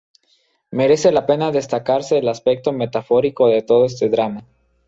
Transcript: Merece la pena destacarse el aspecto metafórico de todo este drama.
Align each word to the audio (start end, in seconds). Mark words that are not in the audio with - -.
Merece 0.71 1.11
la 1.11 1.27
pena 1.27 1.51
destacarse 1.51 2.17
el 2.17 2.27
aspecto 2.27 2.71
metafórico 2.71 3.47
de 3.49 3.61
todo 3.61 3.85
este 3.85 4.09
drama. 4.09 4.43